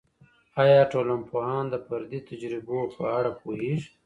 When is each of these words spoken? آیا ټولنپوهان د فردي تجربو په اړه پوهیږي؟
آیا 0.61 0.81
ټولنپوهان 0.91 1.65
د 1.69 1.75
فردي 1.87 2.19
تجربو 2.29 2.79
په 2.95 3.03
اړه 3.17 3.31
پوهیږي؟ 3.41 3.89